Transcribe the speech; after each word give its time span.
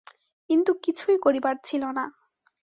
কিন্তু 0.49 0.71
কিছুই 0.83 1.17
করিবার 1.17 1.55
ছিল 1.63 1.83
না। 1.91 2.05